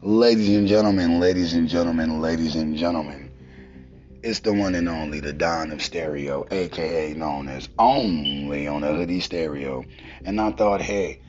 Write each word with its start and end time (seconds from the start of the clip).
Ladies 0.00 0.50
and 0.50 0.68
gentlemen, 0.68 1.18
ladies 1.18 1.54
and 1.54 1.68
gentlemen, 1.68 2.20
ladies 2.20 2.54
and 2.54 2.76
gentlemen, 2.76 3.32
it's 4.22 4.38
the 4.38 4.54
one 4.54 4.76
and 4.76 4.88
only, 4.88 5.18
the 5.18 5.32
Don 5.32 5.72
of 5.72 5.82
Stereo, 5.82 6.46
aka 6.52 7.14
known 7.14 7.48
as 7.48 7.68
Only 7.80 8.68
on 8.68 8.84
a 8.84 8.94
Hoodie 8.94 9.18
Stereo. 9.18 9.84
And 10.24 10.40
I 10.40 10.52
thought, 10.52 10.80
hey, 10.80 11.20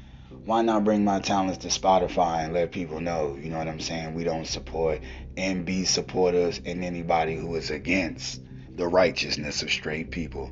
why 0.45 0.61
not 0.61 0.83
bring 0.83 1.03
my 1.03 1.19
talents 1.19 1.57
to 1.65 1.69
Spotify 1.69 2.43
and 2.43 2.53
let 2.53 2.71
people 2.71 2.99
know, 2.99 3.35
you 3.41 3.49
know 3.49 3.57
what 3.57 3.67
I'm 3.67 3.79
saying? 3.79 4.13
We 4.13 4.23
don't 4.23 4.45
support 4.45 5.01
and 5.35 5.65
be 5.65 5.83
supporters 5.83 6.59
in 6.59 6.83
anybody 6.83 7.37
who 7.37 7.55
is 7.55 7.71
against 7.71 8.39
the 8.75 8.87
righteousness 8.87 9.63
of 9.63 9.71
straight 9.71 10.11
people. 10.11 10.51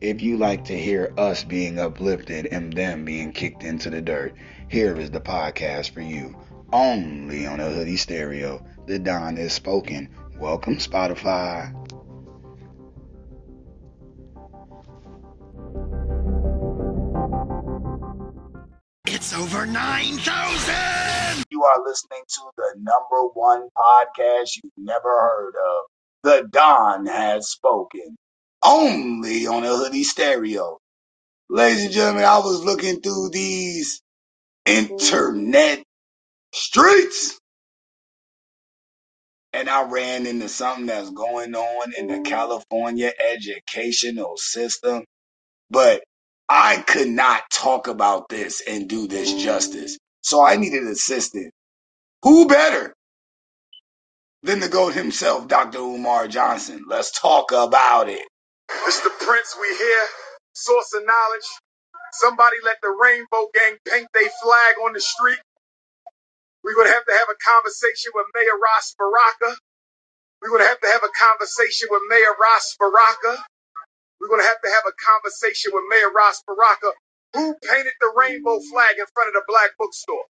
If 0.00 0.20
you 0.20 0.36
like 0.36 0.64
to 0.64 0.76
hear 0.76 1.14
us 1.16 1.44
being 1.44 1.78
uplifted 1.78 2.46
and 2.46 2.72
them 2.72 3.04
being 3.04 3.30
kicked 3.30 3.62
into 3.62 3.88
the 3.88 4.02
dirt, 4.02 4.34
here 4.66 4.96
is 4.96 5.12
the 5.12 5.20
podcast 5.20 5.90
for 5.90 6.00
you. 6.00 6.34
Only 6.72 7.46
on 7.46 7.60
a 7.60 7.68
hoodie 7.68 7.98
stereo. 7.98 8.64
The 8.86 8.98
Don 8.98 9.36
is 9.36 9.52
spoken. 9.52 10.08
Welcome, 10.38 10.76
Spotify. 10.76 11.70
It's 19.06 19.34
over 19.34 19.66
9,000! 19.66 21.44
You 21.50 21.62
are 21.62 21.84
listening 21.84 22.22
to 22.26 22.40
the 22.56 22.74
number 22.78 23.28
one 23.34 23.68
podcast 23.76 24.52
you've 24.56 24.72
never 24.78 25.10
heard 25.10 25.54
of. 25.54 25.84
The 26.22 26.48
Don 26.50 27.04
has 27.04 27.50
spoken. 27.50 28.16
Only 28.64 29.46
on 29.46 29.64
a 29.64 29.76
hoodie 29.76 30.04
stereo. 30.04 30.78
Ladies 31.50 31.84
and 31.84 31.92
gentlemen, 31.92 32.24
I 32.24 32.38
was 32.38 32.64
looking 32.64 33.02
through 33.02 33.28
these 33.30 34.00
internet 34.64 35.84
streets 36.52 37.38
and 39.54 39.70
I 39.70 39.84
ran 39.84 40.26
into 40.26 40.48
something 40.48 40.86
that's 40.86 41.10
going 41.10 41.54
on 41.56 41.94
in 41.98 42.08
the 42.08 42.22
California 42.22 43.12
educational 43.32 44.36
system, 44.38 45.04
but 45.70 46.02
I 46.48 46.78
could 46.86 47.08
not 47.08 47.42
talk 47.52 47.88
about 47.88 48.28
this 48.28 48.62
and 48.68 48.88
do 48.88 49.08
this 49.08 49.34
justice. 49.42 49.98
So 50.22 50.44
I 50.44 50.56
needed 50.56 50.82
an 50.82 50.88
assistant. 50.88 51.52
Who 52.24 52.48
better 52.48 52.94
than 54.42 54.60
the 54.60 54.68
GOAT 54.68 54.94
himself, 54.94 55.48
Dr. 55.48 55.78
Umar 55.78 56.28
Johnson? 56.28 56.84
Let's 56.88 57.18
talk 57.18 57.52
about 57.52 58.08
it. 58.08 58.22
Mr. 58.70 59.10
Prince 59.20 59.56
we 59.60 59.68
hear, 59.76 60.00
source 60.54 60.94
of 60.94 61.02
knowledge. 61.06 61.46
Somebody 62.12 62.56
let 62.64 62.78
the 62.82 62.90
Rainbow 62.90 63.48
Gang 63.54 63.78
paint 63.88 64.08
their 64.14 64.30
flag 64.42 64.76
on 64.84 64.94
the 64.94 65.00
street. 65.00 65.38
We're 66.64 66.74
going 66.76 66.88
to 66.88 66.94
have 66.94 67.06
to 67.06 67.16
have 67.16 67.30
a 67.30 67.38
conversation 67.42 68.12
with 68.14 68.26
Mayor 68.34 68.58
Ras 68.58 68.94
Baraka. 68.98 69.56
We're 70.42 70.50
going 70.54 70.62
to 70.62 70.70
have 70.70 70.80
to 70.82 70.90
have 70.90 71.04
a 71.04 71.12
conversation 71.14 71.88
with 71.90 72.02
Mayor 72.10 72.34
Ras 72.40 72.76
Baraka. 72.78 73.42
We're 74.20 74.28
going 74.32 74.42
to 74.42 74.48
have 74.48 74.62
to 74.62 74.70
have 74.70 74.86
a 74.88 74.96
conversation 74.96 75.72
with 75.74 75.84
Mayor 75.90 76.10
Ras 76.14 76.42
Baraka. 76.46 76.92
Who 77.34 77.54
painted 77.62 77.94
the 78.00 78.12
rainbow 78.16 78.60
flag 78.72 78.96
in 78.98 79.06
front 79.14 79.28
of 79.30 79.34
the 79.34 79.44
black 79.48 79.72
bookstore? 79.78 80.26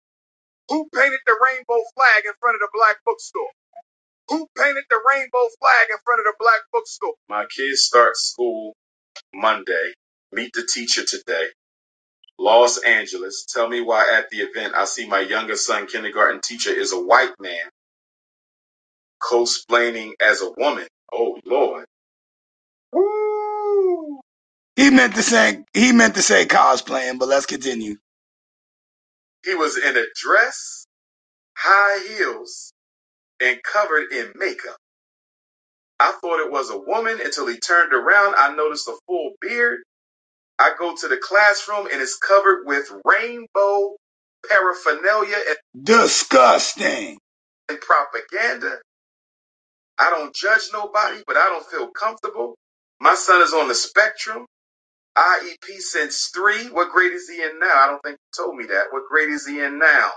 Who 0.70 0.88
painted 0.94 1.20
the 1.26 1.36
rainbow 1.38 1.80
flag 1.96 2.22
in 2.26 2.34
front 2.40 2.56
of 2.56 2.62
the 2.62 2.72
black 2.74 2.98
bookstore? 3.06 3.52
Who 4.28 4.48
painted 4.56 4.84
the 4.90 5.00
rainbow 5.14 5.46
flag 5.60 5.86
in 5.90 5.98
front 6.04 6.20
of 6.20 6.26
the 6.26 6.36
black 6.40 6.62
bookstore? 6.72 7.14
My 7.28 7.46
kids 7.50 7.82
start 7.84 8.16
school 8.16 8.74
Monday. 9.34 9.94
Meet 10.32 10.52
the 10.54 10.68
teacher 10.72 11.04
today. 11.04 11.48
Los 12.38 12.78
Angeles. 12.78 13.46
Tell 13.48 13.68
me 13.68 13.80
why 13.82 14.10
at 14.18 14.30
the 14.30 14.38
event 14.38 14.74
I 14.74 14.86
see 14.86 15.06
my 15.08 15.20
youngest 15.20 15.66
son 15.66 15.86
kindergarten 15.86 16.40
teacher 16.42 16.70
is 16.70 16.92
a 16.92 17.00
white 17.00 17.34
man 17.40 17.66
co-splaining 19.22 20.12
as 20.20 20.42
a 20.42 20.50
woman. 20.58 20.86
Oh 21.12 21.38
Lord. 21.46 21.86
Woo! 22.92 24.20
He 24.76 24.90
meant 24.90 25.16
to 25.16 25.22
say 25.24 25.64
he 25.74 25.92
meant 25.92 26.16
to 26.16 26.22
say 26.22 26.46
cosplaying, 26.46 27.18
but 27.20 27.28
let's 27.28 27.46
continue. 27.46 27.96
He 29.44 29.54
was 29.54 29.78
in 29.78 29.96
a 29.96 30.04
dress, 30.16 30.86
high 31.56 32.06
heels, 32.08 32.72
and 33.42 33.58
covered 33.62 34.12
in 34.12 34.32
makeup. 34.36 34.76
I 36.00 36.12
thought 36.20 36.40
it 36.44 36.52
was 36.52 36.70
a 36.70 36.78
woman 36.78 37.20
until 37.22 37.46
he 37.46 37.58
turned 37.58 37.94
around. 37.94 38.34
I 38.38 38.54
noticed 38.54 38.88
a 38.88 38.96
full 39.06 39.32
beard. 39.40 39.80
I 40.58 40.72
go 40.78 40.94
to 40.96 41.08
the 41.08 41.18
classroom 41.18 41.88
and 41.92 42.02
it's 42.02 42.18
covered 42.18 42.64
with 42.66 42.90
rainbow 43.04 43.96
paraphernalia 44.50 45.36
and 45.48 45.58
Disgusting. 45.84 47.18
and 47.70 47.80
propaganda. 47.80 48.78
I 49.98 50.10
don't 50.10 50.34
judge 50.34 50.70
nobody, 50.72 51.22
but 51.26 51.36
I 51.36 51.46
don't 51.50 51.66
feel 51.66 51.88
comfortable. 51.90 52.56
My 53.00 53.14
son 53.16 53.42
is 53.42 53.54
on 53.54 53.68
the 53.68 53.76
spectrum. 53.76 54.46
IEP 55.16 55.78
since 55.80 56.30
three. 56.34 56.68
What 56.70 56.92
grade 56.92 57.12
is 57.12 57.28
he 57.28 57.42
in 57.42 57.60
now? 57.60 57.74
I 57.74 57.86
don't 57.88 58.00
think 58.04 58.18
you 58.18 58.44
told 58.44 58.56
me 58.56 58.66
that. 58.66 58.86
What 58.92 59.04
grade 59.10 59.30
is 59.30 59.46
he 59.46 59.60
in 59.62 59.78
now? 59.78 60.10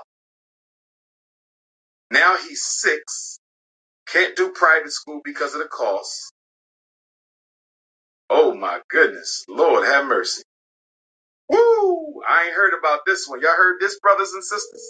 Now 2.12 2.38
he's 2.38 2.63
six. 2.63 3.40
Can't 4.08 4.35
do 4.38 4.52
private 4.52 4.91
school 4.91 5.22
because 5.25 5.53
of 5.56 5.62
the 5.62 5.68
cost. 5.69 6.31
Oh 8.31 8.56
my 8.56 8.81
goodness. 8.90 9.46
Lord 9.50 9.86
have 9.88 10.08
mercy. 10.08 10.44
Woo! 11.50 12.22
I 12.28 12.46
ain't 12.47 12.56
heard 12.56 12.74
about 12.78 13.02
this 13.06 13.28
one. 13.28 13.42
Y'all 13.42 13.52
heard 13.58 13.80
this, 13.81 14.00
brothers 14.00 14.34
and 14.34 14.44
sisters? 14.44 14.84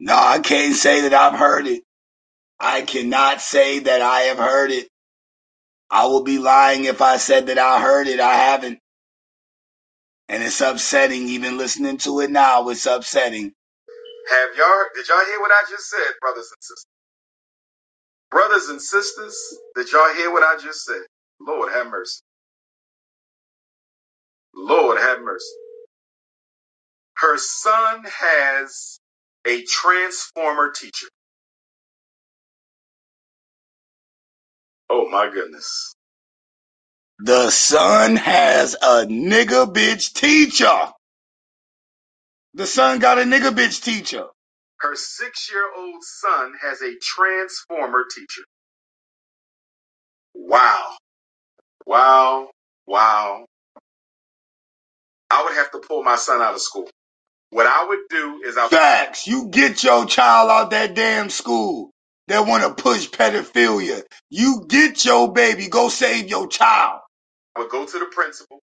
No, 0.00 0.14
I 0.16 0.40
can't 0.40 0.76
say 0.76 1.02
that 1.02 1.14
I've 1.14 1.38
heard 1.38 1.66
it. 1.66 1.82
I 2.60 2.82
cannot 2.82 3.40
say 3.42 3.80
that 3.80 4.02
I 4.02 4.20
have 4.22 4.38
heard 4.38 4.70
it. 4.72 4.88
I 5.90 6.06
will 6.06 6.24
be 6.24 6.38
lying 6.38 6.84
if 6.84 7.02
I 7.02 7.18
said 7.18 7.48
that 7.48 7.58
I 7.58 7.82
heard 7.82 8.08
it. 8.08 8.20
I 8.20 8.34
haven't. 8.34 8.80
And 10.28 10.42
it's 10.42 10.60
upsetting, 10.60 11.28
even 11.28 11.58
listening 11.58 11.98
to 11.98 12.20
it 12.20 12.30
now, 12.30 12.68
it's 12.70 12.86
upsetting. 12.86 13.52
Have 14.30 14.50
y'all 14.56 14.84
did 14.94 15.08
y'all 15.08 15.24
hear 15.26 15.40
what 15.40 15.52
I 15.52 15.64
just 15.70 15.88
said, 15.90 16.12
brothers 16.20 16.50
and 16.52 16.62
sisters? 16.62 16.86
Brothers 18.30 18.68
and 18.70 18.82
sisters, 18.82 19.36
did 19.76 19.92
y'all 19.92 20.14
hear 20.14 20.32
what 20.32 20.42
I 20.44 20.58
just 20.62 20.84
said? 20.84 21.02
Lord 21.40 21.72
have 21.72 21.88
mercy. 21.88 22.20
Lord 24.54 24.98
have 24.98 25.20
mercy. 25.22 25.46
Her 27.18 27.38
son 27.38 28.04
has 28.06 29.00
a 29.46 29.64
transformer 29.64 30.72
teacher. 30.72 31.08
Oh 34.90 35.08
my 35.10 35.30
goodness. 35.32 35.94
The 37.20 37.50
son 37.50 38.16
has 38.16 38.74
a 38.74 39.06
nigga 39.06 39.72
bitch 39.72 40.14
teacher. 40.14 40.92
The 42.54 42.66
son 42.66 43.00
got 43.00 43.18
a 43.18 43.22
nigga 43.22 43.50
bitch 43.52 43.82
teacher. 43.84 44.26
Her 44.80 44.96
six 44.96 45.50
year 45.52 45.64
old 45.76 46.02
son 46.04 46.54
has 46.62 46.82
a 46.82 46.94
transformer 47.00 48.04
teacher. 48.14 48.42
Wow. 50.34 50.96
Wow. 51.86 52.50
Wow. 52.86 53.46
I 55.30 55.44
would 55.44 55.54
have 55.54 55.70
to 55.72 55.80
pull 55.80 56.02
my 56.04 56.16
son 56.16 56.42
out 56.42 56.54
of 56.54 56.62
school. 56.62 56.90
What 57.50 57.66
I 57.66 57.86
would 57.88 58.00
do 58.10 58.42
is 58.46 58.56
I 58.58 58.64
would 58.64 58.72
Facts. 58.72 59.26
You 59.28 59.48
get 59.48 59.84
your 59.84 60.06
child 60.06 60.50
out 60.50 60.70
that 60.72 60.94
damn 60.94 61.30
school 61.30 61.90
that 62.28 62.46
want 62.46 62.64
to 62.76 62.82
push 62.82 63.08
pedophilia. 63.08 64.02
You 64.30 64.66
get 64.68 65.04
your 65.04 65.32
baby. 65.32 65.68
Go 65.68 65.88
save 65.88 66.28
your 66.30 66.48
child. 66.48 67.00
I 67.56 67.60
would 67.60 67.70
go 67.70 67.86
to 67.86 67.98
the 68.00 68.06
principal. 68.06 68.60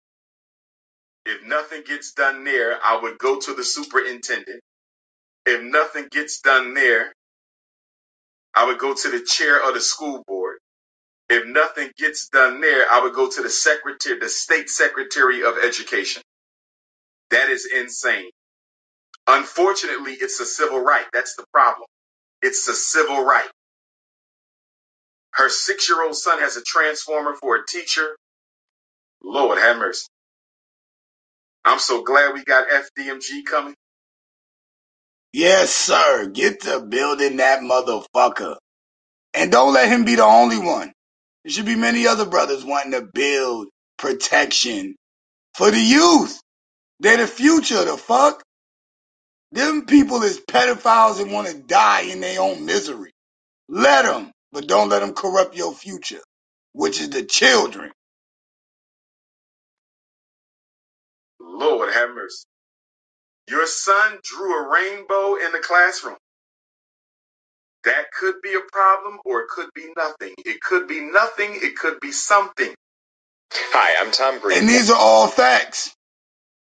If 1.26 1.44
nothing 1.46 1.82
gets 1.86 2.12
done 2.14 2.44
there, 2.44 2.78
I 2.84 3.00
would 3.02 3.18
go 3.18 3.40
to 3.40 3.54
the 3.54 3.64
superintendent. 3.64 4.60
If 5.46 5.62
nothing 5.62 6.08
gets 6.10 6.40
done 6.40 6.74
there, 6.74 7.12
I 8.54 8.66
would 8.66 8.78
go 8.78 8.94
to 8.94 9.10
the 9.10 9.20
chair 9.24 9.66
of 9.66 9.74
the 9.74 9.80
school 9.82 10.24
board. 10.26 10.58
If 11.30 11.46
nothing 11.46 11.90
gets 11.98 12.28
done 12.30 12.60
there, 12.60 12.86
I 12.90 13.02
would 13.04 13.14
go 13.14 13.30
to 13.30 13.42
the 13.42 13.50
secretary, 13.50 14.20
the 14.20 14.28
state 14.30 14.70
secretary 14.70 15.44
of 15.44 15.54
education. 15.64 16.22
That 17.32 17.50
is 17.50 17.66
insane. 17.74 18.30
Unfortunately, 19.28 20.14
it's 20.14 20.40
a 20.40 20.46
civil 20.46 20.80
right. 20.80 21.06
That's 21.12 21.36
the 21.36 21.44
problem. 21.52 21.88
It's 22.42 22.68
a 22.68 22.74
civil 22.74 23.24
right. 23.24 23.48
Her 25.34 25.48
six 25.50 25.88
year 25.88 26.02
old 26.04 26.16
son 26.16 26.40
has 26.40 26.56
a 26.56 26.62
transformer 26.62 27.34
for 27.40 27.56
a 27.56 27.66
teacher. 27.68 28.16
Lord 29.24 29.58
have 29.58 29.78
mercy. 29.78 30.06
I'm 31.64 31.80
so 31.80 32.02
glad 32.04 32.34
we 32.34 32.44
got 32.44 32.68
FDMG 32.68 33.44
coming. 33.46 33.74
Yes, 35.32 35.70
sir. 35.74 36.28
Get 36.32 36.62
to 36.62 36.80
building 36.82 37.38
that 37.38 37.60
motherfucker. 37.62 38.56
And 39.34 39.52
don't 39.52 39.74
let 39.74 39.88
him 39.90 40.04
be 40.04 40.16
the 40.16 40.24
only 40.24 40.58
one. 40.58 40.92
There 41.44 41.52
should 41.52 41.66
be 41.66 41.76
many 41.76 42.06
other 42.06 42.26
brothers 42.26 42.64
wanting 42.64 42.92
to 42.92 43.02
build 43.14 43.68
protection 43.98 44.96
for 45.54 45.70
the 45.70 45.80
youth. 45.80 46.40
They're 47.02 47.18
the 47.18 47.28
future, 47.28 47.84
the 47.84 47.98
fuck. 47.98 48.44
Them 49.52 49.86
people 49.86 50.22
is 50.22 50.40
pedophiles 50.40 51.20
and 51.22 51.32
want 51.32 51.48
to 51.48 51.54
die 51.58 52.02
in 52.02 52.20
their 52.20 52.40
own 52.40 52.66
misery. 52.66 53.12
Let 53.68 54.04
them, 54.04 54.32
but 54.52 54.68
don't 54.68 54.90
let 54.90 55.00
them 55.00 55.14
corrupt 55.14 55.56
your 55.56 55.74
future, 55.74 56.20
which 56.74 57.00
is 57.00 57.10
the 57.10 57.24
children. 57.24 57.92
Lord 61.40 61.92
have 61.94 62.10
mercy. 62.14 62.44
Your 63.48 63.66
son 63.66 64.18
drew 64.24 64.64
a 64.66 64.70
rainbow 64.72 65.36
in 65.36 65.52
the 65.52 65.60
classroom. 65.60 66.16
That 67.84 68.06
could 68.18 68.36
be 68.42 68.54
a 68.54 68.60
problem 68.72 69.18
or 69.26 69.42
it 69.42 69.48
could 69.48 69.70
be 69.74 69.88
nothing. 69.96 70.34
It 70.46 70.60
could 70.62 70.88
be 70.88 71.00
nothing. 71.00 71.50
It 71.54 71.76
could 71.76 72.00
be 72.00 72.12
something. 72.12 72.74
Hi, 73.54 74.04
I'm 74.04 74.12
Tom 74.12 74.40
Green. 74.40 74.60
And 74.60 74.68
these 74.68 74.90
are 74.90 74.98
all 74.98 75.28
facts. 75.28 75.94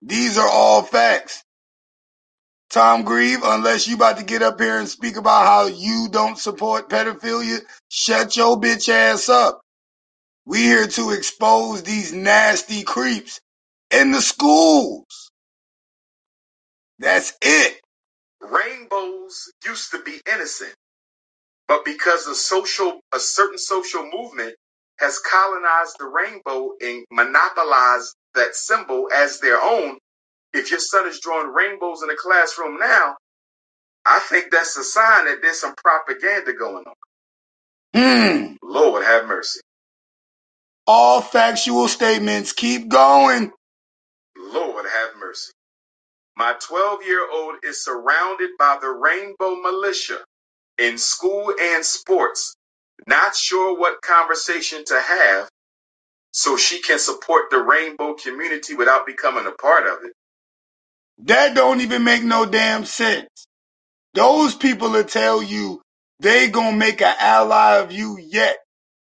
These 0.05 0.39
are 0.39 0.49
all 0.49 0.83
facts. 0.83 1.45
Tom 2.71 3.05
Grieve, 3.05 3.41
unless 3.45 3.89
you 3.89 3.97
about 3.97 4.19
to 4.19 4.25
get 4.25 4.43
up 4.43 4.61
here 4.61 4.79
and 4.79 4.89
speak 4.89 5.17
about 5.17 5.47
how 5.47 5.67
you 5.67 6.09
don't 6.11 6.39
support 6.39 6.91
pedophilia, 6.91 7.61
shut 7.91 8.37
your 8.37 8.61
bitch 8.61 8.89
ass 8.89 9.29
up. 9.29 9.61
We 10.47 10.61
here 10.61 10.87
to 10.89 11.11
expose 11.13 11.83
these 11.85 12.13
nasty 12.13 12.85
creeps 12.85 13.41
in 13.93 14.13
the 14.13 14.23
schools. 14.23 15.31
That's 17.01 17.35
it. 17.43 17.81
Rainbows 18.43 19.53
used 19.67 19.93
to 19.93 20.03
be 20.03 20.21
innocent, 20.33 20.75
but 21.69 21.85
because 21.85 22.27
a 22.29 22.35
social, 22.35 23.01
a 23.15 23.21
certain 23.21 23.59
social 23.59 24.09
movement 24.13 24.57
has 25.01 25.19
colonized 25.21 25.97
the 25.99 26.07
rainbow 26.07 26.73
and 26.81 27.05
monopolized 27.13 28.15
that 28.35 28.57
symbol 28.57 29.09
as 29.15 29.41
their 29.41 29.61
own, 29.63 29.99
if 30.55 30.71
your 30.71 30.81
son 30.81 31.09
is 31.09 31.21
drawing 31.21 31.49
rainbows 31.53 32.03
in 32.03 32.09
the 32.09 32.17
classroom 32.17 32.79
now, 32.79 33.17
I 34.07 34.21
think 34.21 34.51
that's 34.53 34.77
a 34.77 34.85
sign 34.85 35.27
that 35.27 35.39
there's 35.43 35.61
some 35.61 35.75
propaganda 35.77 36.53
going 36.55 36.85
on. 36.87 36.95
Hmm. 37.95 38.55
Lord 38.63 39.05
have 39.05 39.27
mercy. 39.27 39.61
All 40.87 41.23
factual 41.23 41.89
statements. 41.89 42.53
Keep 42.53 42.89
going. 42.89 43.53
Lord 44.39 44.87
have 44.87 45.17
mercy. 45.19 45.53
My 46.37 46.55
12 46.61 47.05
year 47.07 47.31
old 47.31 47.57
is 47.65 47.85
surrounded 47.85 48.51
by 48.59 48.79
the 48.81 48.89
rainbow 48.91 49.57
militia 49.57 50.19
in 50.79 50.99
school 50.99 51.55
and 51.61 51.85
sports, 51.85 52.57
not 53.07 53.37
sure 53.37 53.79
what 53.79 54.03
conversation 54.03 54.85
to 54.87 55.01
have 55.01 55.49
so 56.35 56.59
she 56.59 56.83
can 56.83 57.01
support 57.01 57.51
the 57.53 57.59
rainbow 57.63 58.15
community 58.17 58.75
without 58.75 59.07
becoming 59.07 59.47
a 59.47 59.53
part 59.53 59.87
of 59.89 60.01
it. 60.05 60.13
That 61.21 61.55
don't 61.57 61.81
even 61.83 62.05
make 62.05 62.25
no 62.25 62.47
damn 62.47 62.85
sense. 62.87 63.29
Those 64.15 64.55
people 64.55 64.91
will 64.91 65.05
tell 65.05 65.43
you 65.43 65.83
they 66.21 66.51
gonna 66.51 66.77
make 66.77 67.03
an 67.03 67.15
ally 67.21 67.79
of 67.79 67.93
you 67.93 68.19
yet, 68.19 68.57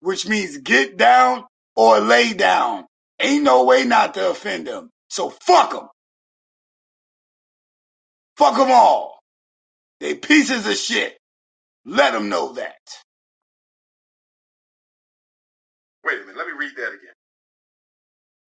which 0.02 0.28
means 0.28 0.58
get 0.58 0.98
down 0.98 1.46
or 1.76 2.00
lay 2.00 2.34
down. 2.34 2.86
Ain't 3.22 3.44
no 3.44 3.66
way 3.66 3.86
not 3.86 4.16
to 4.16 4.30
offend 4.32 4.68
them. 4.68 4.90
So 5.10 5.30
fuck 5.30 5.72
them. 5.72 5.88
Fuck 8.38 8.58
them 8.58 8.72
all. 8.72 9.20
They 10.02 10.16
pieces 10.16 10.68
of 10.68 10.76
shit. 10.78 11.18
Let 11.86 12.14
them 12.14 12.30
know 12.30 12.54
that. 12.54 12.76
Wait 16.06 16.18
a 16.18 16.22
minute, 16.22 16.38
let 16.38 16.48
me 16.48 16.54
read 16.58 16.74
that 16.78 16.90
again. 16.90 17.19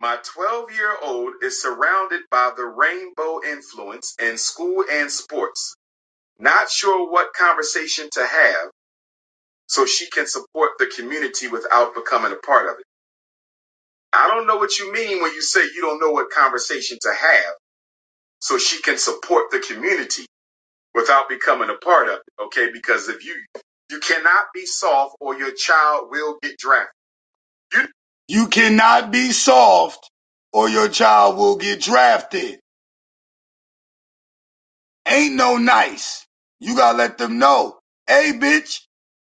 My 0.02 0.18
12 0.24 0.74
year 0.74 0.98
old 1.04 1.36
is 1.44 1.62
surrounded 1.64 2.24
by 2.32 2.52
the 2.58 2.66
rainbow 2.66 3.42
influence 3.46 4.16
in 4.22 4.38
school 4.38 4.86
and 4.92 5.12
sports, 5.12 5.76
not 6.40 6.70
sure 6.72 7.12
what 7.12 7.34
conversation 7.34 8.10
to 8.14 8.26
have 8.26 8.72
so 9.68 9.86
she 9.86 10.10
can 10.10 10.28
support 10.28 10.72
the 10.80 10.88
community 10.88 11.48
without 11.50 11.96
becoming 11.96 12.34
a 12.34 12.38
part 12.38 12.68
of 12.70 12.80
it. 12.80 12.86
I 14.14 14.28
don't 14.28 14.48
know 14.48 14.58
what 14.58 14.80
you 14.80 14.94
mean 14.94 15.22
when 15.22 15.34
you 15.34 15.42
say 15.42 15.62
you 15.64 15.82
don't 15.82 16.00
know 16.02 16.12
what 16.12 16.32
conversation 16.32 16.98
to 17.02 17.14
have 17.14 17.54
so 18.40 18.58
she 18.58 18.82
can 18.82 18.98
support 18.98 19.52
the 19.52 19.60
community 19.60 20.26
without 20.96 21.30
becoming 21.30 21.70
a 21.70 21.78
part 21.86 22.10
of 22.10 22.16
it. 22.16 22.44
Okay, 22.46 22.70
because 22.74 23.10
if 23.10 23.26
you 23.26 23.36
you 23.92 24.00
cannot 24.00 24.48
be 24.56 24.66
soft 24.66 25.18
or 25.22 25.36
your 25.38 25.52
child 25.54 26.10
will 26.12 26.38
get 26.42 26.58
drafted. 26.58 27.01
You 28.28 28.48
cannot 28.50 29.12
be 29.12 29.32
soft 29.34 30.12
or 30.54 30.70
your 30.70 30.90
child 30.90 31.38
will 31.38 31.58
get 31.58 31.82
drafted. 31.82 32.60
Ain't 35.08 35.36
no 35.36 35.58
nice. 35.58 36.26
You 36.60 36.76
gotta 36.78 36.98
let 36.98 37.18
them 37.20 37.40
know. 37.40 37.80
Hey 38.08 38.34
bitch, 38.36 38.82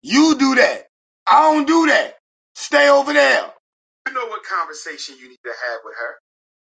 you 0.02 0.36
do 0.38 0.56
that. 0.56 0.86
I 1.26 1.52
don't 1.52 1.66
do 1.66 1.86
that. 1.88 2.16
Stay 2.56 2.88
over 2.90 3.12
there. 3.14 3.52
you 4.08 4.14
know 4.14 4.26
what 4.26 4.42
conversation 4.44 5.16
you 5.20 5.28
need 5.30 5.38
to 5.44 5.50
have 5.52 5.80
with 5.84 5.94
her. 5.98 6.16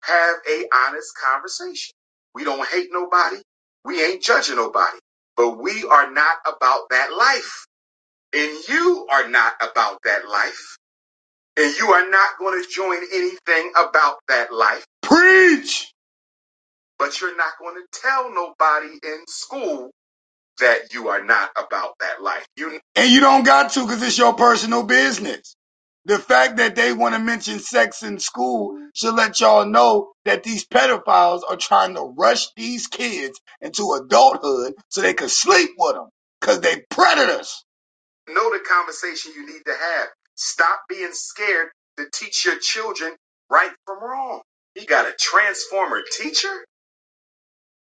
Have 0.04 0.38
a 0.50 0.66
honest 0.88 1.14
conversation. 1.18 1.94
We 2.36 2.46
don't 2.46 2.68
hate 2.68 2.90
nobody. 2.92 3.38
We 3.86 4.04
ain't 4.04 4.24
judging 4.24 4.58
nobody. 4.58 5.00
But 5.38 5.60
we 5.62 5.86
are 5.86 6.12
not 6.12 6.38
about 6.48 6.90
that 6.92 7.14
life. 7.18 7.66
And 8.34 8.70
you 8.70 9.08
are 9.12 9.30
not 9.30 9.54
about 9.62 10.00
that 10.06 10.28
life. 10.30 10.78
And 11.58 11.76
you 11.78 11.88
are 11.94 12.10
not 12.10 12.32
going 12.40 12.62
to 12.64 12.70
join 12.70 12.98
anything 13.14 13.72
about 13.78 14.18
that 14.30 14.54
life. 14.54 14.86
Preach. 15.04 15.94
But 17.00 17.22
you're 17.22 17.38
not 17.38 17.54
going 17.60 17.76
to 17.76 18.00
tell 18.02 18.34
nobody 18.34 18.94
in 19.04 19.20
school 19.28 19.92
that 20.60 20.94
you 20.94 21.10
are 21.10 21.24
not 21.24 21.52
about 21.58 21.94
that 22.02 22.24
life. 22.24 22.46
You 22.58 22.80
And 22.96 23.12
you 23.12 23.22
don't 23.22 23.46
got 23.46 23.74
to 23.74 23.82
because 23.86 24.04
it's 24.04 24.20
your 24.20 24.36
personal 24.36 24.84
business. 24.84 25.56
The 26.06 26.20
fact 26.20 26.58
that 26.58 26.76
they 26.76 26.94
want 26.94 27.16
to 27.16 27.22
mention 27.22 27.60
sex 27.60 28.04
in 28.04 28.20
school 28.20 28.78
should 28.96 29.16
let 29.16 29.40
y'all 29.42 29.66
know 29.66 30.14
that 30.26 30.44
these 30.44 30.66
pedophiles 30.68 31.42
are 31.50 31.58
trying 31.58 31.96
to 31.96 32.14
rush 32.18 32.48
these 32.58 32.88
kids 32.88 33.40
into 33.62 33.94
adulthood 34.02 34.76
so 34.90 35.02
they 35.02 35.16
can 35.16 35.30
sleep 35.30 35.72
with 35.80 35.96
them 35.96 36.10
because 36.42 36.62
they 36.62 36.84
predators. 36.92 37.66
know 38.30 38.52
the 38.52 38.60
conversation 38.68 39.34
you 39.36 39.46
need 39.48 39.62
to 39.66 39.74
have. 39.74 40.08
Stop 40.42 40.82
being 40.90 41.14
scared 41.14 41.70
to 41.98 42.08
teach 42.14 42.46
your 42.46 42.60
children 42.60 43.16
right 43.52 43.72
from 43.86 44.04
wrong. 44.04 44.42
You 44.76 44.88
got 44.88 45.08
a 45.08 45.14
transformer 45.20 46.02
teacher? 46.12 46.66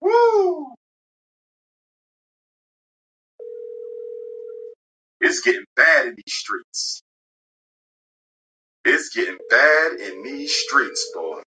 Woo! 0.02 0.74
It's 5.22 5.42
getting 5.42 5.66
bad 5.76 6.08
in 6.08 6.16
these 6.16 6.34
streets. 6.34 7.02
It's 8.86 9.16
getting 9.16 9.38
bad 9.50 9.94
in 10.02 10.24
these 10.24 10.56
streets, 10.56 11.12
boy. 11.14 11.42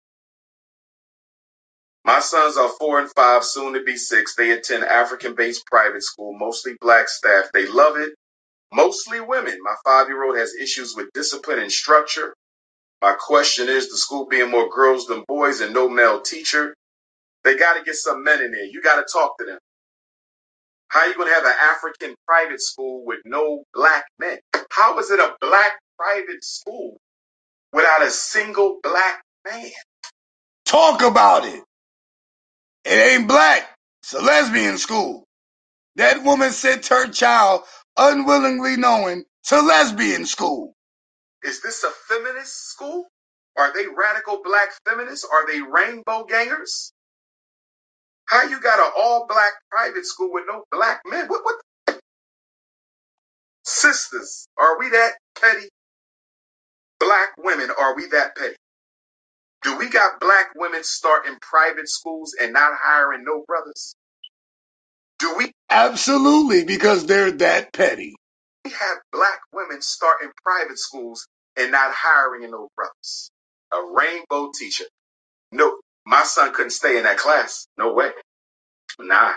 My 2.04 2.20
sons 2.20 2.56
are 2.56 2.70
four 2.80 3.00
and 3.00 3.10
five, 3.16 3.44
soon 3.44 3.74
to 3.74 3.84
be 3.84 3.96
six. 3.96 4.34
They 4.36 4.52
attend 4.52 4.84
African 4.84 5.34
based 5.34 5.66
private 5.66 6.02
school, 6.02 6.34
mostly 6.38 6.74
black 6.80 7.08
staff. 7.08 7.46
They 7.54 7.66
love 7.66 7.96
it, 7.98 8.14
mostly 8.74 9.20
women. 9.20 9.58
My 9.62 9.76
five 9.84 10.08
year 10.08 10.24
old 10.24 10.38
has 10.38 10.54
issues 10.54 10.94
with 10.96 11.12
discipline 11.14 11.60
and 11.60 11.72
structure. 11.72 12.34
My 13.02 13.14
question 13.18 13.68
is 13.68 13.90
the 13.90 13.96
school 13.98 14.26
being 14.28 14.50
more 14.50 14.70
girls 14.70 15.06
than 15.06 15.24
boys 15.28 15.60
and 15.60 15.74
no 15.74 15.88
male 15.88 16.22
teacher. 16.22 16.74
They 17.44 17.56
got 17.56 17.74
to 17.78 17.84
get 17.84 17.96
some 17.96 18.24
men 18.24 18.42
in 18.42 18.52
there. 18.52 18.64
You 18.66 18.82
got 18.82 18.96
to 18.96 19.06
talk 19.12 19.38
to 19.38 19.46
them. 19.46 19.58
How 20.88 21.06
you 21.06 21.14
going 21.16 21.28
to 21.28 21.34
have 21.34 21.44
an 21.46 21.54
African 21.62 22.16
private 22.26 22.62
school 22.62 23.04
with 23.06 23.20
no 23.26 23.64
black 23.74 24.04
men? 24.20 24.38
How 24.70 24.98
is 25.00 25.10
it 25.10 25.20
a 25.20 25.34
black 25.40 25.72
private 25.98 26.44
school 26.44 26.98
without 27.72 28.02
a 28.02 28.10
single 28.10 28.78
black 28.82 29.22
man? 29.50 29.70
Talk 30.66 31.02
about 31.02 31.46
it. 31.46 31.62
It 32.84 32.90
ain't 33.18 33.28
black. 33.28 33.68
It's 34.02 34.14
a 34.14 34.22
lesbian 34.22 34.78
school. 34.78 35.24
That 35.96 36.24
woman 36.24 36.52
sent 36.52 36.86
her 36.88 37.08
child 37.08 37.62
unwillingly 37.98 38.76
knowing 38.76 39.24
to 39.46 39.60
lesbian 39.62 40.26
school. 40.26 40.74
Is 41.44 41.62
this 41.62 41.84
a 41.84 41.90
feminist 42.08 42.70
school? 42.70 43.06
Are 43.58 43.72
they 43.74 43.86
radical 43.86 44.42
black 44.44 44.70
feminists? 44.88 45.26
Are 45.30 45.46
they 45.46 45.60
rainbow 45.62 46.24
gangers? 46.24 46.92
How 48.26 48.44
you 48.44 48.60
got 48.60 48.80
an 48.80 48.92
all 48.96 49.26
black 49.28 49.52
private 49.70 50.06
school 50.06 50.32
with 50.32 50.44
no 50.48 50.64
black 50.72 51.02
men? 51.06 51.26
What, 51.28 51.44
what? 51.44 51.56
Sisters, 53.64 54.48
are 54.58 54.78
we 54.78 54.90
that 54.90 55.12
petty? 55.40 55.68
Black 57.00 57.30
women, 57.38 57.70
are 57.78 57.96
we 57.96 58.06
that 58.08 58.36
petty? 58.36 58.56
Do 59.62 59.78
we 59.78 59.88
got 59.90 60.20
black 60.20 60.48
women 60.56 60.84
starting 60.84 61.36
private 61.42 61.88
schools 61.88 62.34
and 62.40 62.52
not 62.52 62.72
hiring 62.80 63.24
no 63.24 63.44
brothers? 63.46 63.94
Do 65.24 65.36
we 65.38 65.52
Absolutely, 65.70 66.64
because 66.66 67.06
they're 67.06 67.32
that 67.32 67.72
petty. 67.72 68.14
We 68.64 68.72
have 68.72 68.98
black 69.12 69.40
women 69.54 69.82
starting 69.82 70.30
private 70.44 70.78
schools 70.78 71.26
and 71.56 71.72
not 71.72 71.92
hiring 71.94 72.50
no 72.50 72.68
brothers? 72.76 73.30
A 73.72 73.78
rainbow 73.96 74.52
teacher. 74.58 74.84
No, 75.52 75.78
my 76.06 76.24
son 76.24 76.52
couldn't 76.54 76.70
stay 76.72 76.98
in 76.98 77.04
that 77.04 77.18
class. 77.18 77.66
No 77.78 77.94
way. 77.94 78.10
Nah. 79.00 79.32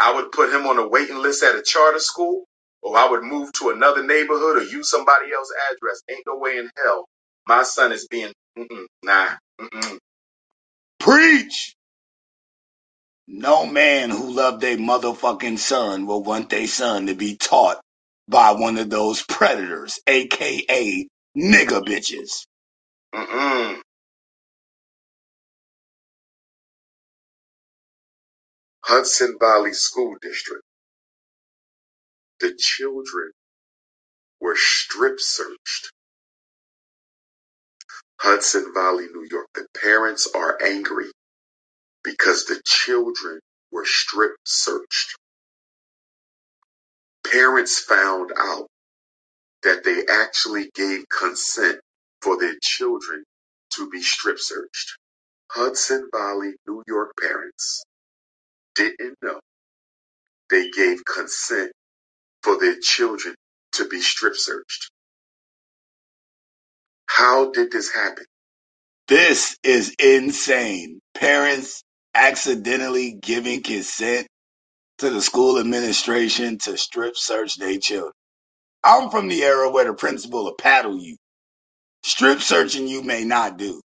I 0.00 0.14
would 0.16 0.32
put 0.32 0.52
him 0.54 0.66
on 0.66 0.78
a 0.78 0.88
waiting 0.88 1.18
list 1.18 1.44
at 1.44 1.56
a 1.56 1.62
charter 1.62 2.00
school, 2.00 2.44
or 2.82 2.98
I 2.98 3.08
would 3.10 3.24
move 3.24 3.52
to 3.54 3.70
another 3.70 4.04
neighborhood 4.04 4.58
or 4.58 4.64
use 4.64 4.90
somebody 4.90 5.32
else's 5.32 5.56
address. 5.72 6.02
Ain't 6.10 6.24
no 6.26 6.38
way 6.38 6.58
in 6.58 6.70
hell 6.84 7.06
my 7.48 7.64
son 7.64 7.92
is 7.92 8.08
being 8.08 8.32
mm-mm, 8.58 8.86
nah. 9.04 9.30
Mm-mm. 9.60 9.98
Preach! 11.00 11.74
No 13.32 13.66
man 13.66 14.10
who 14.10 14.32
loved 14.32 14.64
a 14.64 14.78
motherfucking 14.78 15.58
son 15.58 16.06
will 16.06 16.24
want 16.24 16.50
their 16.50 16.68
son 16.68 17.08
to 17.08 17.16
be 17.16 17.36
taught 17.38 17.80
by 18.28 18.52
one 18.52 18.78
of 18.78 18.90
those 18.90 19.22
predators, 19.24 20.00
aka 20.08 21.08
nigga 21.38 21.82
bitches. 21.84 22.46
Mm-mm. 23.14 23.80
Hudson 28.84 29.36
Valley 29.40 29.72
School 29.74 30.16
District. 30.22 30.62
The 32.40 32.54
children 32.58 33.32
were 34.40 34.56
strip 34.56 35.20
searched. 35.20 35.92
Hudson 38.20 38.72
Valley, 38.74 39.06
New 39.12 39.26
York. 39.30 39.48
The 39.54 39.66
parents 39.82 40.28
are 40.34 40.58
angry 40.64 41.06
because 42.04 42.46
the 42.46 42.60
children 42.66 43.40
were 43.72 43.86
strip 43.86 44.32
searched. 44.46 45.16
Parents 47.30 47.80
found 47.80 48.32
out 48.38 48.68
that 49.62 49.84
they 49.84 50.02
actually 50.12 50.70
gave 50.74 51.04
consent 51.08 51.80
for 52.22 52.38
their 52.38 52.56
children 52.62 53.24
to 53.74 53.90
be 53.90 54.02
strip 54.02 54.38
searched. 54.38 54.98
Hudson 55.52 56.08
Valley, 56.14 56.52
New 56.68 56.82
York 56.88 57.12
parents 57.20 57.84
didn't 58.76 59.16
know 59.22 59.40
they 60.50 60.70
gave 60.70 61.04
consent 61.04 61.72
for 62.42 62.58
their 62.60 62.76
children 62.80 63.34
to 63.74 63.88
be 63.88 64.00
strip 64.00 64.36
searched. 64.36 64.90
How 67.08 67.50
did 67.52 67.72
this 67.72 67.92
happen? 67.92 68.24
This 69.08 69.56
is 69.62 69.94
insane. 69.98 71.00
Parents 71.14 71.82
accidentally 72.14 73.12
giving 73.12 73.62
consent 73.62 74.28
to 74.98 75.10
the 75.10 75.22
school 75.22 75.58
administration 75.60 76.58
to 76.58 76.76
strip 76.78 77.16
search 77.16 77.56
their 77.56 77.78
children. 77.78 78.12
I'm 78.84 79.10
from 79.10 79.28
the 79.28 79.42
era 79.44 79.70
where 79.70 79.86
the 79.86 79.94
principal 79.94 80.44
will 80.44 80.54
paddle 80.56 80.98
you. 80.98 81.16
Strip 82.04 82.40
searching 82.40 82.88
you 82.88 83.02
may 83.02 83.24
not 83.24 83.58
do. 83.58 83.80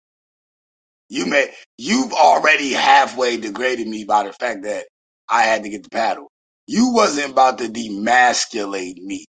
You 1.10 1.26
may 1.26 1.52
you've 1.78 2.14
already 2.14 2.72
halfway 2.72 3.38
degraded 3.38 3.88
me 3.88 4.04
by 4.04 4.24
the 4.24 4.34
fact 4.34 4.64
that 4.64 4.86
I 5.30 5.44
had 5.44 5.64
to 5.64 5.70
get 5.70 5.84
the 5.84 5.90
paddle. 5.90 6.30
You 6.68 6.92
wasn't 6.92 7.32
about 7.32 7.58
to 7.60 7.68
demasculate 7.68 8.98
me. 8.98 9.26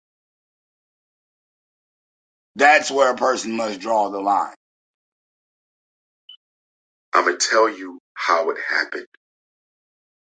That's 2.56 2.92
where 2.92 3.14
a 3.14 3.18
person 3.18 3.54
must 3.58 3.82
draw 3.82 4.10
the 4.12 4.22
line. 4.22 4.56
I'm 7.14 7.25
to 7.25 7.38
tell 7.38 7.70
you 7.70 8.00
how 8.15 8.51
it 8.51 8.57
happened 8.69 9.07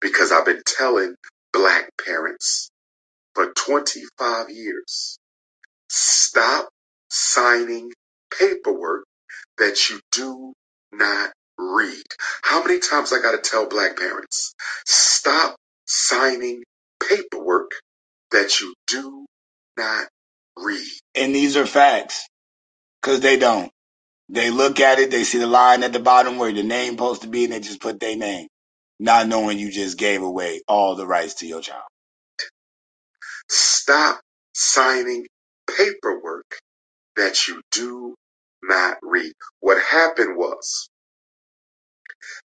because 0.02 0.32
I've 0.32 0.46
been 0.46 0.64
telling 0.66 1.16
black 1.54 1.90
parents 2.06 2.70
for 3.36 3.54
25 3.54 4.50
years 4.52 5.18
stop 5.90 6.70
signing 7.10 7.92
paperwork 8.38 9.06
that 9.58 9.90
you 9.90 10.00
do 10.12 10.54
not 10.92 11.32
read. 11.58 12.04
How 12.44 12.64
many 12.64 12.80
times 12.80 13.14
I 13.14 13.22
got 13.22 13.32
to 13.32 13.50
tell 13.50 13.68
black 13.68 13.98
parents 13.98 14.54
stop 14.86 15.56
signing 15.86 16.64
paperwork 17.08 17.72
that 18.32 18.60
you 18.60 18.74
do 18.88 19.26
not 19.78 20.08
read? 20.58 20.88
And 21.16 21.36
these 21.36 21.58
are 21.58 21.66
facts. 21.68 22.28
Cause 23.04 23.22
they 23.22 23.38
don't. 23.38 23.72
They 24.30 24.50
look 24.52 24.80
at 24.80 25.00
it, 25.00 25.12
they 25.12 25.24
see 25.24 25.40
the 25.40 25.48
line 25.48 25.84
at 25.84 25.94
the 25.94 26.00
bottom 26.00 26.38
where 26.38 26.52
the 26.54 26.64
name 26.64 26.94
supposed 26.94 27.22
to 27.24 27.28
be, 27.28 27.46
and 27.46 27.54
they 27.54 27.60
just 27.60 27.82
put 27.82 28.00
their 28.00 28.16
name. 28.18 28.48
Not 29.00 29.28
knowing 29.28 29.60
you 29.60 29.72
just 29.72 29.98
gave 29.98 30.22
away 30.24 30.62
all 30.68 30.96
the 30.96 31.08
rights 31.08 31.36
to 31.36 31.48
your 31.48 31.62
child. 31.62 31.84
Stop 33.50 34.22
signing 34.54 35.28
paperwork 35.78 36.60
that 37.18 37.48
you 37.48 37.62
do 37.72 38.16
not 38.64 38.98
read. 39.04 39.34
What 39.62 39.82
happened 39.82 40.38
was 40.38 40.90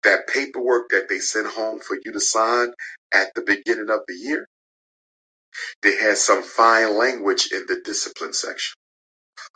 that 0.04 0.28
paperwork 0.28 0.90
that 0.90 1.08
they 1.08 1.20
sent 1.20 1.48
home 1.48 1.80
for 1.80 1.98
you 2.04 2.12
to 2.12 2.20
sign 2.20 2.68
at 3.12 3.28
the 3.34 3.42
beginning 3.42 3.90
of 3.90 4.00
the 4.08 4.14
year, 4.14 4.46
they 5.82 5.96
had 5.96 6.18
some 6.18 6.42
fine 6.42 6.96
language 6.98 7.50
in 7.52 7.64
the 7.68 7.80
discipline 7.84 8.34
section. 8.34 8.74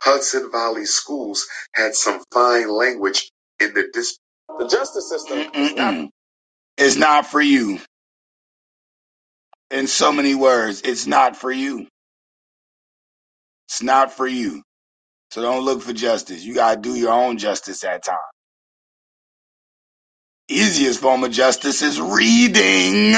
Hudson 0.01 0.51
Valley 0.51 0.85
Schools 0.85 1.47
had 1.75 1.95
some 1.95 2.23
fine 2.33 2.69
language 2.69 3.31
in 3.59 3.73
the 3.73 3.89
dis- 3.93 4.19
the 4.59 4.67
justice 4.67 5.09
system. 5.09 5.39
is 5.55 5.75
not- 5.75 5.95
not 6.97 7.27
for 7.27 7.41
you. 7.41 7.79
In 9.71 9.87
so 9.87 10.11
many 10.13 10.35
words, 10.35 10.81
it's 10.83 11.07
not 11.07 11.37
for 11.37 11.51
you. 11.51 11.87
It's 13.69 13.83
not 13.83 14.13
for 14.13 14.27
you. 14.27 14.63
So 15.31 15.41
don't 15.41 15.65
look 15.65 15.81
for 15.83 15.93
justice. 15.93 16.43
You 16.43 16.55
gotta 16.55 16.81
do 16.81 16.95
your 16.95 17.13
own 17.13 17.37
justice 17.39 17.83
at 17.83 18.05
times. 18.05 18.19
Easiest 20.49 21.01
form 21.01 21.23
of 21.23 21.31
justice 21.31 21.81
is 21.81 21.99
reading. 22.01 23.15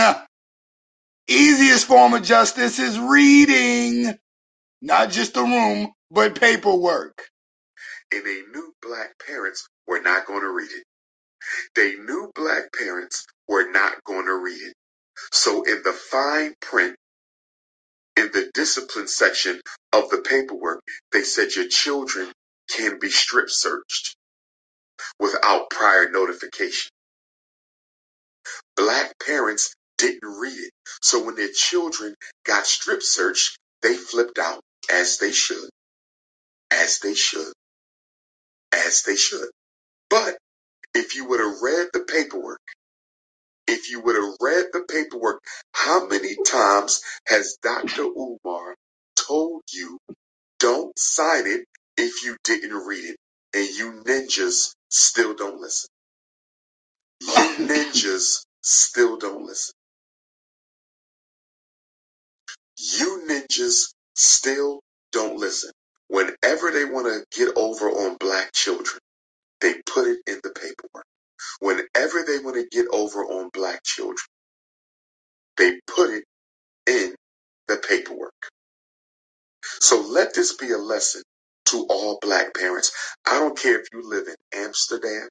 Easiest 1.28 1.86
form 1.88 2.14
of 2.16 2.24
justice 2.24 2.80
is 2.80 3.00
reading. 3.00 4.18
Not 4.82 5.12
just 5.12 5.36
the 5.36 5.44
room, 5.44 5.92
but 6.12 6.40
paperwork. 6.40 7.22
and 8.14 8.26
they 8.26 8.42
knew 8.54 8.74
black 8.82 9.16
parents 9.26 9.68
were 9.88 10.02
not 10.02 10.26
going 10.26 10.42
to 10.42 10.52
read 10.52 10.72
it. 10.72 10.84
They 11.76 11.96
knew 11.96 12.32
black 12.36 12.66
parents 12.78 13.26
were 13.48 13.72
not 13.72 14.04
going 14.06 14.26
to 14.28 14.36
read 14.36 14.62
it. 14.62 14.76
So 15.32 15.64
in 15.64 15.82
the 15.84 15.94
fine 15.94 16.56
print, 16.62 16.96
in 18.18 18.32
the 18.34 18.52
discipline 18.54 19.08
section 19.08 19.62
of 19.94 20.10
the 20.10 20.20
paperwork, 20.20 20.82
they 21.14 21.24
said 21.24 21.56
your 21.56 21.68
children 21.70 22.32
can 22.76 23.00
be 23.00 23.10
strip 23.10 23.50
searched 23.50 24.16
without 25.20 25.70
prior 25.72 26.10
notification. 26.12 26.92
Black 28.78 29.14
parents 29.26 29.76
didn't 30.00 30.24
read 30.40 30.58
it. 30.60 30.72
So 31.02 31.26
when 31.26 31.36
their 31.36 31.52
children 31.54 32.16
got 32.46 32.66
strip 32.68 33.04
searched, 33.04 33.58
they 33.84 33.96
flipped 33.96 34.40
out 34.40 34.62
as 34.92 35.20
they 35.20 35.32
should, 35.32 35.70
as 36.78 37.00
they 37.00 37.16
should, 37.16 37.54
as 38.74 39.04
they 39.04 39.18
should. 39.18 39.50
But 40.10 40.38
if 40.96 41.16
you 41.16 41.28
would 41.30 41.40
have 41.42 41.62
read 41.62 41.88
the 41.94 42.02
paperwork, 42.02 42.62
if 43.68 43.92
you 43.92 44.02
would 44.02 44.16
have 44.16 44.36
read 44.42 44.68
the 44.74 44.86
paperwork, 44.90 45.42
how 45.74 46.08
many 46.08 46.36
times 46.46 47.02
has 47.28 47.58
Dr. 47.64 48.04
Umar 48.04 48.76
told 49.28 49.64
you 49.74 50.00
don't 50.60 50.98
sign 50.98 51.48
it 51.48 51.66
if 51.98 52.26
you 52.26 52.38
didn't 52.44 52.74
read 52.88 53.06
it? 53.06 53.18
And 53.56 53.68
you 53.68 54.04
ninjas 54.06 54.74
still 54.90 55.36
don't 55.36 55.62
listen. 55.62 55.90
You 57.22 57.56
ninjas 57.68 58.46
still 58.64 59.18
don't 59.18 59.44
listen. 59.46 59.74
You 62.78 63.24
ninjas 63.30 63.94
still 64.16 64.82
don't 65.14 65.38
listen. 65.40 65.72
Whenever 66.10 66.72
they 66.72 66.86
want 66.86 67.08
to 67.08 67.26
get 67.38 67.58
over 67.58 67.90
on 67.90 68.18
black 68.20 68.54
children, 68.54 69.00
they 69.62 69.76
put 69.86 70.08
it 70.08 70.20
in 70.28 70.40
the 70.44 70.52
paperwork. 70.52 71.06
Whenever 71.62 72.24
they 72.28 72.40
want 72.40 72.58
to 72.58 72.68
get 72.72 72.88
over 72.94 73.22
on 73.26 73.50
black 73.54 73.84
children, 73.84 74.18
they 75.58 75.80
put 75.96 76.12
it 76.12 76.26
in 76.88 77.16
the 77.68 77.78
paperwork. 77.78 78.34
So 79.82 80.02
let 80.02 80.34
this 80.36 80.56
be 80.58 80.72
a 80.72 80.78
lesson 80.80 81.24
to 81.68 81.88
all 81.90 82.20
black 82.22 82.54
parents. 82.56 82.92
I 83.28 83.40
don't 83.40 83.58
care 83.60 83.80
if 83.80 83.88
you 83.94 84.08
live 84.08 84.28
in 84.28 84.36
Amsterdam. 84.66 85.30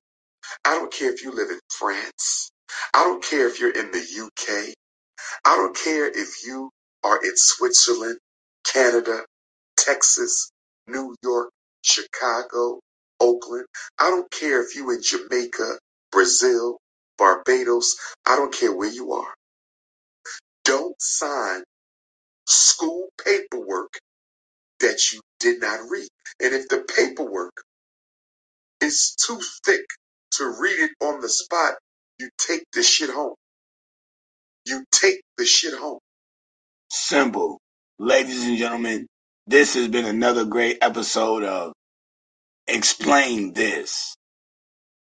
I 0.64 0.74
don't 0.76 0.92
care 0.92 1.12
if 1.12 1.24
you 1.24 1.32
live 1.32 1.50
in 1.50 1.60
France. 1.70 2.50
I 2.94 3.04
don't 3.04 3.24
care 3.24 3.48
if 3.48 3.60
you're 3.60 3.72
in 3.72 3.92
the 3.92 3.98
UK. 4.26 4.74
I 5.46 5.56
don't 5.56 5.76
care 5.76 6.08
if 6.08 6.44
you 6.46 6.70
are 7.04 7.18
in 7.24 7.32
Switzerland, 7.36 8.18
Canada, 8.66 9.24
Texas, 9.78 10.50
New 10.88 11.16
York, 11.22 11.50
Chicago, 11.82 12.80
Oakland. 13.20 13.66
I 14.00 14.10
don't 14.10 14.30
care 14.30 14.62
if 14.62 14.76
you 14.76 14.90
in 14.92 15.02
Jamaica, 15.02 15.78
Brazil, 16.12 16.78
Barbados. 17.18 17.96
I 18.26 18.36
don't 18.36 18.54
care 18.54 18.74
where 18.76 18.90
you 18.92 19.12
are. 19.14 19.34
Don't 20.64 20.96
sign 21.00 21.62
school 22.46 23.08
paperwork 23.24 23.94
that 24.80 25.12
you 25.12 25.20
did 25.40 25.60
not 25.60 25.80
read. 25.90 26.08
And 26.42 26.54
if 26.54 26.68
the 26.68 26.84
paperwork 26.96 27.52
is 28.82 29.16
too 29.26 29.40
thick 29.66 29.84
to 30.32 30.46
read 30.60 30.80
it 30.80 30.90
on 31.02 31.20
the 31.20 31.30
spot, 31.30 31.74
you 32.20 32.30
take 32.38 32.64
the 32.74 32.82
shit 32.84 33.10
home. 33.10 33.34
You 34.66 34.84
take 34.92 35.20
the 35.38 35.46
shit 35.46 35.74
home. 35.74 36.00
Simple. 36.90 37.60
Ladies 37.98 38.44
and 38.44 38.58
gentlemen, 38.58 39.06
this 39.46 39.74
has 39.74 39.88
been 39.88 40.06
another 40.06 40.46
great 40.46 40.78
episode 40.82 41.44
of 41.44 41.72
Explain 42.68 43.54
This 43.54 44.16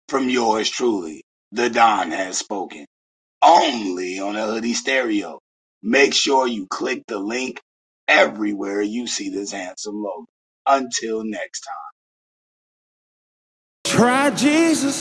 from 0.08 0.30
yours 0.30 0.70
truly. 0.70 1.24
The 1.52 1.70
Don 1.70 2.12
has 2.12 2.38
spoken. 2.38 2.86
Only 3.42 4.20
on 4.20 4.36
a 4.36 4.46
hoodie 4.46 4.74
stereo. 4.74 5.40
Make 5.82 6.14
sure 6.14 6.46
you 6.48 6.66
click 6.68 7.02
the 7.08 7.18
link 7.18 7.60
everywhere 8.08 8.80
you 8.82 9.06
see 9.06 9.30
this 9.30 9.52
handsome 9.52 10.02
logo. 10.02 10.26
Until 10.66 11.24
next 11.24 11.60
time. 11.62 11.86
Try 13.98 14.30
Jesus. 14.30 15.00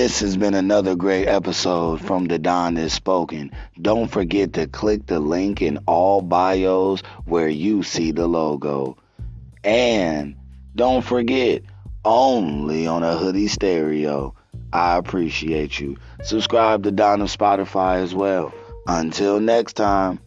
This 0.00 0.20
has 0.20 0.34
been 0.34 0.54
another 0.54 0.96
great 0.96 1.26
episode 1.26 2.00
from 2.00 2.24
The 2.24 2.38
Don 2.38 2.78
Is 2.78 2.94
Spoken. 2.94 3.50
Don't 3.78 4.10
forget 4.10 4.54
to 4.54 4.66
click 4.66 5.04
the 5.04 5.20
link 5.20 5.60
in 5.60 5.76
all 5.86 6.22
bios 6.22 7.02
where 7.26 7.50
you 7.50 7.82
see 7.82 8.10
the 8.10 8.26
logo. 8.26 8.96
And 9.62 10.36
don't 10.74 11.04
forget, 11.04 11.64
only 12.02 12.86
on 12.86 13.02
a 13.02 13.18
hoodie 13.18 13.48
stereo. 13.48 14.34
I 14.72 14.96
appreciate 14.96 15.78
you. 15.78 15.98
Subscribe 16.22 16.84
to 16.84 16.92
Don 16.92 17.20
of 17.20 17.28
Spotify 17.28 17.96
as 17.96 18.14
well. 18.14 18.54
Until 18.86 19.38
next 19.38 19.74
time. 19.74 20.18